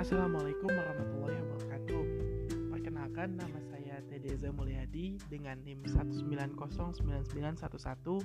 [0.00, 2.02] Assalamualaikum warahmatullahi wabarakatuh.
[2.72, 8.24] Perkenalkan nama saya Tedeza Mulyadi dengan NIM 1909911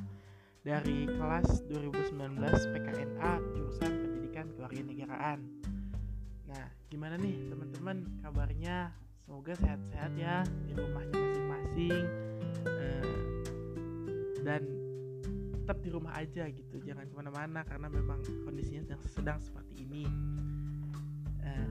[0.64, 2.16] dari kelas 2019
[2.72, 5.44] PKNA jurusan Pendidikan Kewarganegaraan.
[6.48, 8.96] Nah, gimana nih teman-teman kabarnya?
[9.28, 12.04] Semoga sehat-sehat ya di rumahnya masing-masing
[12.72, 13.04] eh,
[14.48, 14.64] dan
[15.60, 20.08] tetap di rumah aja gitu, jangan ke mana-mana karena memang kondisinya sedang, sedang seperti ini.
[21.46, 21.68] Eh,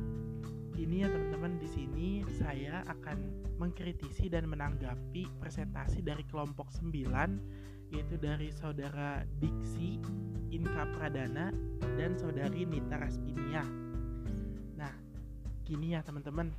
[0.79, 3.19] ini ya teman-teman di sini saya akan
[3.59, 10.03] mengkritisi dan menanggapi presentasi dari kelompok 9 yaitu dari saudara Diksi
[10.51, 11.55] Inka Pradana
[11.95, 13.63] dan saudari Nita Raspinia.
[14.79, 14.93] Nah,
[15.67, 16.51] gini ya teman-teman.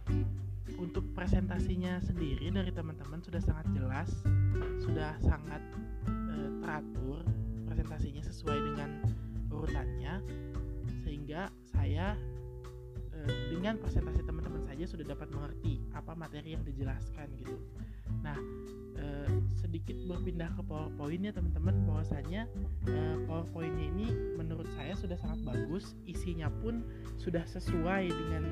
[0.81, 4.09] Untuk presentasinya sendiri dari teman-teman sudah sangat jelas,
[4.81, 5.61] sudah sangat
[6.09, 7.21] e, teratur
[7.69, 8.89] presentasinya sesuai dengan
[9.53, 10.25] urutannya
[11.05, 12.17] sehingga saya
[13.65, 17.57] dengan presentasi teman-teman saja sudah dapat mengerti apa materi yang dijelaskan gitu.
[18.21, 18.37] Nah,
[18.93, 22.45] eh, sedikit berpindah ke PowerPoint ya teman-teman bahwasanya
[22.85, 26.85] eh, PowerPointnya ini menurut saya sudah sangat bagus, isinya pun
[27.17, 28.43] sudah sesuai dengan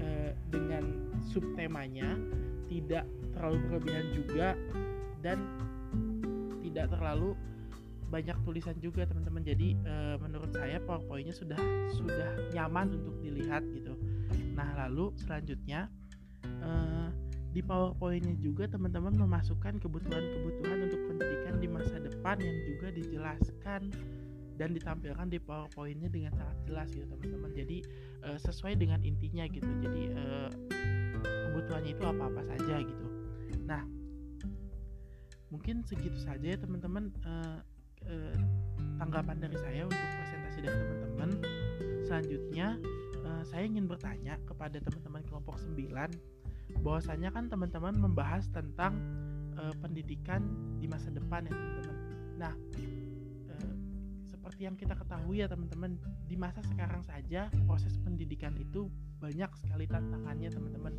[0.00, 2.16] eh, dengan subtemanya,
[2.72, 3.04] tidak
[3.36, 4.56] terlalu berlebihan juga
[5.20, 5.36] dan
[6.64, 7.36] tidak terlalu
[8.08, 11.56] banyak tulisan juga teman-teman jadi e, menurut saya powerpointnya sudah
[11.96, 13.96] sudah nyaman untuk dilihat gitu
[14.52, 15.88] nah lalu selanjutnya
[16.44, 16.70] e,
[17.52, 23.92] di powerpointnya juga teman-teman memasukkan kebutuhan-kebutuhan untuk pendidikan di masa depan yang juga dijelaskan
[24.56, 27.52] dan ditampilkan di powerpointnya dengan sangat jelas gitu teman-teman.
[27.52, 27.78] Jadi
[28.24, 29.68] e, sesuai dengan intinya gitu.
[29.84, 30.24] Jadi e,
[31.52, 33.06] kebutuhannya itu apa-apa saja gitu.
[33.68, 33.84] Nah
[35.52, 37.60] mungkin segitu saja ya teman-teman uh,
[38.08, 38.34] eh,
[38.96, 41.30] tanggapan dari saya untuk presentasi dari teman-teman.
[42.08, 42.80] Selanjutnya
[43.24, 48.98] eh, saya ingin bertanya kepada teman-teman kelompok 9 bahwasanya kan teman-teman membahas tentang
[49.56, 50.42] eh, pendidikan
[50.78, 51.96] di masa depan ya teman-teman.
[52.40, 52.54] Nah,
[53.50, 53.72] eh,
[54.28, 55.96] seperti yang kita ketahui ya teman-teman,
[56.26, 58.88] di masa sekarang saja proses pendidikan itu
[59.20, 60.94] banyak sekali tantangannya teman-teman.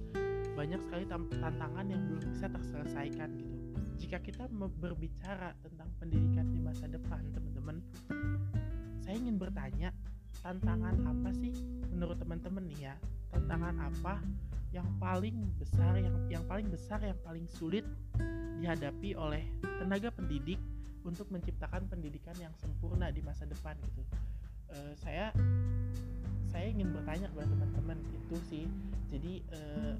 [0.53, 3.63] Banyak sekali tantangan yang belum bisa terselesaikan gitu
[3.97, 7.77] jika kita berbicara tentang pendidikan di masa depan, teman-teman,
[8.99, 9.93] saya ingin bertanya,
[10.41, 11.53] tantangan apa sih
[11.93, 12.95] menurut teman-teman nih ya?
[13.29, 14.23] Tantangan apa
[14.73, 17.85] yang paling besar yang yang paling besar yang paling sulit
[18.57, 20.57] dihadapi oleh tenaga pendidik
[21.05, 24.01] untuk menciptakan pendidikan yang sempurna di masa depan gitu.
[24.73, 25.29] Uh, saya
[26.49, 28.65] saya ingin bertanya kepada teman-teman itu sih.
[29.13, 29.93] Jadi uh,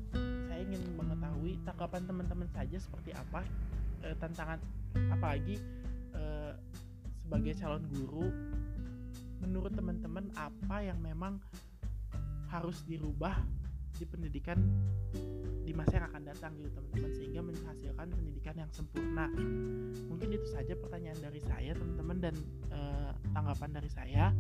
[0.50, 3.46] saya ingin mengetahui tanggapan teman-teman saja seperti apa
[4.06, 4.58] uh, tantangan
[5.14, 5.62] apalagi
[6.18, 6.58] uh,
[7.22, 8.26] sebagai calon guru
[9.44, 11.38] menurut teman-teman apa yang memang
[12.48, 13.36] harus dirubah
[13.94, 14.58] di pendidikan
[15.64, 19.30] di masa yang akan datang gitu teman-teman sehingga menghasilkan pendidikan yang sempurna
[20.10, 22.36] mungkin itu saja pertanyaan dari saya teman-teman dan
[22.74, 22.80] e,
[23.32, 24.34] tanggapan dari saya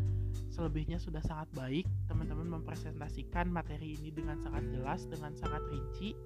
[0.49, 6.17] selebihnya sudah sangat baik teman-teman mempresentasikan materi ini dengan sangat jelas dengan sangat rinci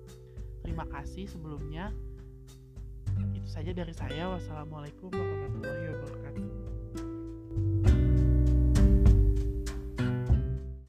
[0.63, 1.91] terima kasih sebelumnya
[3.33, 4.29] itu saja dari saya.
[4.29, 6.66] Wassalamualaikum warahmatullahi wabarakatuh.